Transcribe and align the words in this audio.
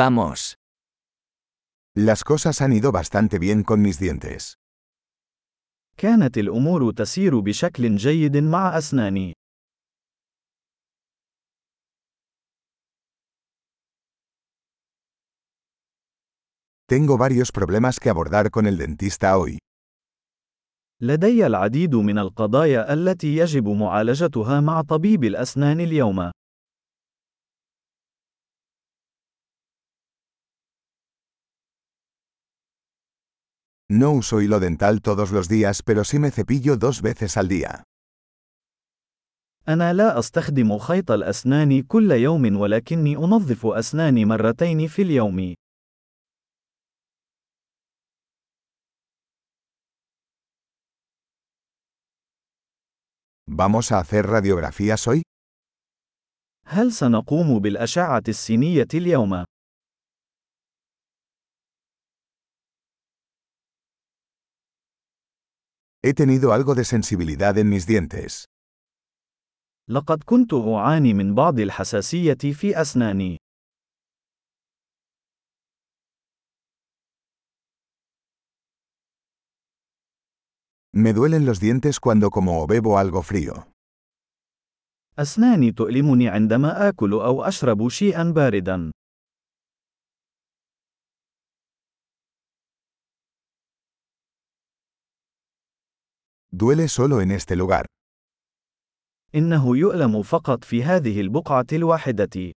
Vamos. 0.00 0.54
Las 1.96 2.22
cosas 2.22 2.60
han 2.60 2.72
ido 2.72 2.92
bastante 2.92 3.40
bien 3.40 3.64
con 3.64 3.80
mis 3.82 3.98
dientes. 3.98 4.54
كانت 5.96 6.38
الأمور 6.38 6.92
تسير 6.92 7.40
بشكل 7.40 7.96
جيد 7.96 8.36
مع 8.36 8.78
أسناني. 8.78 9.32
Tengo 16.88 17.16
varios 17.18 17.50
problemas 17.50 17.98
que 17.98 18.08
abordar 18.08 18.50
con 18.50 18.66
el 18.66 18.78
dentista 18.78 19.36
hoy. 19.36 19.58
لدي 21.02 21.46
العديد 21.46 21.94
من 21.94 22.18
القضايا 22.18 22.92
التي 22.94 23.36
يجب 23.36 23.68
معالجتها 23.68 24.60
مع 24.60 24.80
طبيب 24.82 25.24
الأسنان 25.24 25.80
اليوم. 25.80 26.30
No 33.90 34.12
uso 34.12 34.42
hilo 34.42 34.60
dental 34.60 35.00
todos 35.00 35.32
los 35.32 35.48
días, 35.48 35.82
pero 35.82 36.04
sí 36.04 36.18
me 36.18 36.30
cepillo 36.30 36.76
dos 36.76 37.00
veces 37.00 37.36
al 37.38 37.48
día. 37.48 37.84
أنا 39.68 39.92
لا 39.92 40.18
أستخدم 40.18 40.78
خيط 40.78 41.10
الأسنان 41.10 41.82
كل 41.82 42.10
يوم 42.10 42.56
ولكني 42.56 43.16
أنظف 43.16 43.66
أسناني 43.66 44.24
مرتين 44.24 44.88
في 44.88 45.02
اليوم. 45.02 45.54
¿Vamos 53.46 53.92
a 53.92 53.98
hacer 54.00 54.26
radiografías 54.26 55.06
hoy? 55.08 55.22
هل 56.66 56.92
سنقوم 56.92 57.58
بالأشعة 57.58 58.22
السينية 58.28 58.88
اليوم؟ 58.94 59.44
He 66.00 66.14
tenido 66.14 66.52
algo 66.52 66.76
de 66.76 66.84
sensibilidad 66.84 67.58
en 67.58 67.68
mis 67.70 67.86
dientes. 67.86 68.44
لقد 69.90 70.22
كنت 70.24 70.54
أعاني 70.54 71.14
من 71.14 71.34
بعض 71.34 71.58
الحساسية 71.60 72.34
في 72.52 72.80
أسناني. 72.80 73.38
Me 80.96 81.12
duelen 81.12 81.46
los 81.46 81.58
dientes 81.60 81.98
cuando 82.00 82.30
como 82.30 82.62
o 82.62 82.66
bebo 82.66 82.98
algo 82.98 83.22
frío. 83.22 83.72
أسناني 85.18 85.72
تؤلمني 85.72 86.28
عندما 86.28 86.88
آكل 86.88 87.12
أو 87.12 87.42
أشرب 87.42 87.88
شيئا 87.88 88.22
باردا. 88.24 88.90
Duele 96.50 96.88
solo 96.88 97.20
en 97.20 97.30
este 97.30 97.56
lugar. 97.56 97.84
إنه 99.34 99.76
يؤلم 99.76 100.22
فقط 100.22 100.64
في 100.64 100.82
هذه 100.82 101.20
البقعة 101.20 101.66
الواحدة. 101.72 102.52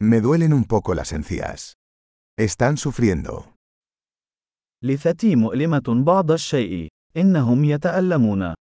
Me 0.00 0.20
duelen 0.20 0.52
un 0.52 0.64
poco 0.64 0.94
las 0.94 1.12
encías. 1.12 1.72
Están 2.38 2.76
sufriendo. 2.76 3.54
لثتي 4.84 5.36
مؤلمة 5.36 6.04
بعض 6.04 6.30
الشيء. 6.30 6.88
إنهم 7.16 7.64
يتألمون. 7.64 8.54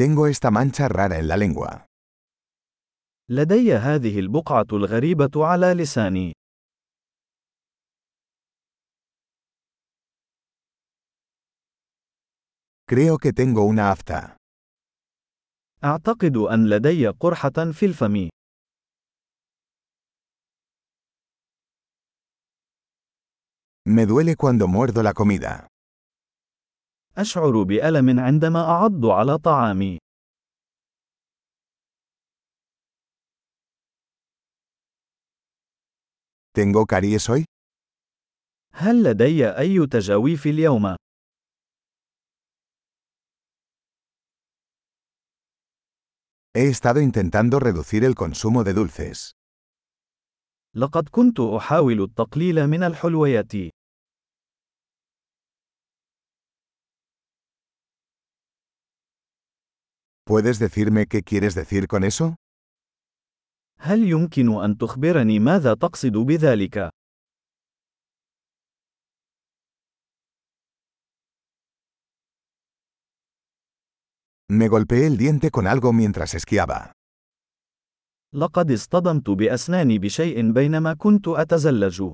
Tengo 0.00 0.26
esta 0.28 0.50
mancha 0.50 0.88
rara 0.88 1.18
en 1.18 1.28
la 1.28 1.36
lengua. 1.36 1.84
Creo 12.90 13.18
que 13.18 13.32
tengo 13.34 13.64
una 13.66 13.90
afta. 13.92 14.38
Me 23.84 24.06
duele 24.06 24.36
cuando 24.36 24.66
muerdo 24.66 25.02
la 25.02 25.12
comida. 25.12 25.69
أشعر 27.18 27.62
بألم 27.62 28.20
عندما 28.20 28.60
أعض 28.60 29.06
على 29.06 29.38
طعامي. 29.38 29.98
¿Tengo 36.54 36.86
caries 36.86 37.28
hoy? 37.28 37.44
هل 38.72 39.02
لدي 39.02 39.48
أي 39.58 39.86
تجاويف 39.86 40.46
اليوم؟ 40.46 40.96
He 46.56 46.66
estado 46.68 47.00
intentando 47.00 47.58
reducir 47.60 48.04
el 48.04 48.14
consumo 48.14 48.64
de 48.64 48.72
dulces. 48.72 49.30
لقد 50.74 51.08
كنت 51.08 51.40
أحاول 51.40 52.02
التقليل 52.04 52.66
من 52.66 52.82
الحلويات. 52.82 53.72
¿Puedes 60.30 60.60
decirme 60.60 61.08
qué 61.08 61.22
quieres 61.24 61.56
decir 61.56 61.88
con 61.88 62.04
eso? 62.04 62.36
هل 63.78 64.04
يمكن 64.08 64.62
أن 64.64 64.78
تخبرني 64.78 65.38
ماذا 65.38 65.74
تقصد 65.74 66.12
بذلك؟ 66.16 66.90
Me 74.52 74.68
golpeé 74.68 75.06
el 75.08 75.16
diente 75.16 75.50
con 75.50 75.66
algo 75.66 75.92
mientras 75.92 76.34
esquiaba. 76.34 76.92
لقد 78.32 78.70
اصطدمت 78.70 79.30
بأسناني 79.30 79.98
بشيء 79.98 80.50
بينما 80.52 80.94
كنت 80.94 81.28
أتزلج. 81.28 82.12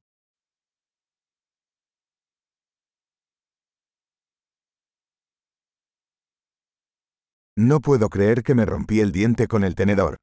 No 7.59 7.81
puedo 7.81 8.11
creer 8.11 8.43
que 8.43 8.55
me 8.55 8.67
rompí 8.67 9.01
el 9.01 9.13
diente 9.13 9.49
con 9.49 9.65
el 9.65 9.75
tenedor. 9.75 10.17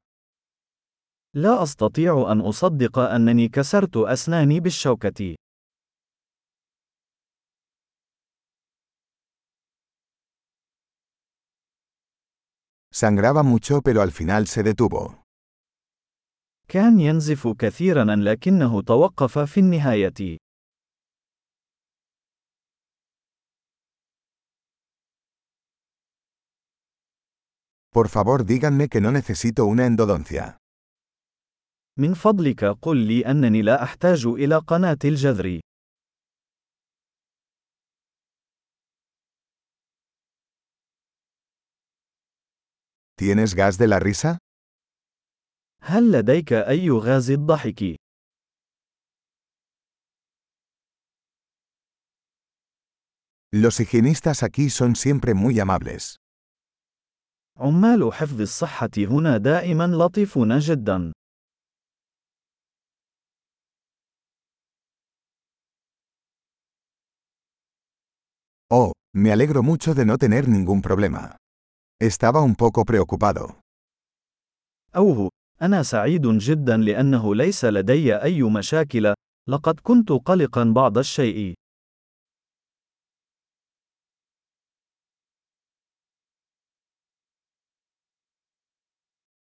لا 1.36 1.64
أستطيع 1.64 2.32
أن 2.32 2.42
أصدق 2.42 3.00
أنني 3.00 3.48
كسرت 3.50 3.98
أسناني 3.98 4.60
بالشوكة. 4.60 5.36
Sangraba 12.94 13.42
mucho 13.42 13.82
pero 13.82 14.04
al 14.04 14.12
final 14.12 14.46
se 14.48 14.62
detuvo. 14.64 15.24
كان 16.68 17.00
ينزف 17.00 17.48
كثيرا 17.48 18.04
لكنه 18.16 18.82
توقف 18.82 19.40
في 19.40 19.60
النهاية. 19.60 20.38
Por 27.96 28.10
favor 28.10 28.44
díganme 28.44 28.90
que 28.90 29.00
no 29.02 29.12
necesito 29.12 29.66
una 29.68 29.86
endodoncia. 29.86 30.58
¿Tienes 31.96 32.24
gas 43.56 43.78
de 43.78 43.88
la 43.88 44.00
risa? 44.00 44.40
Los 53.52 53.80
higienistas 53.80 54.42
aquí 54.42 54.72
son 54.72 54.96
siempre 54.96 55.36
muy 55.36 55.60
amables. 55.60 56.18
عمال 57.58 58.14
حفظ 58.14 58.42
الصحة 58.42 58.90
هنا 58.98 59.38
دائما 59.38 59.88
لطيفون 59.88 60.60
جدا. 60.60 61.14
Oh, 68.74 68.92
me 69.16 69.32
alegro 69.32 69.62
mucho 69.62 69.94
de 69.94 70.04
no 70.06 70.18
tener 70.18 70.48
ningún 70.50 70.82
problema. 70.82 71.38
Estaba 72.02 72.42
un 72.42 72.56
poco 72.56 72.84
preocupado. 72.86 73.56
أوه، 74.96 75.30
أنا 75.62 75.84
سعيد 75.84 76.28
جدا 76.28 76.78
لأنه 76.78 77.36
ليس 77.36 77.66
لدي 77.66 78.16
أي 78.16 78.44
مشاكل، 78.44 79.14
لقد 79.50 79.80
كنت 79.80 80.12
قلقا 80.12 80.64
بعض 80.76 80.98
الشيء. 80.98 81.54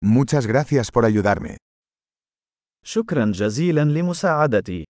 Muchas 0.07 0.47
gracias 0.47 0.91
por 0.93 1.05
ayudarme. 1.05 1.57
شكرا 2.85 3.25
جزيلا 3.31 3.81
لمساعدتي. 3.85 4.96